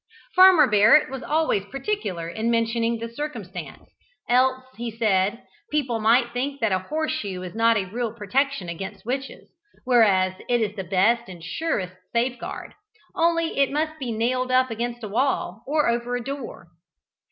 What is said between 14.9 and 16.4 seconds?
a wall or over a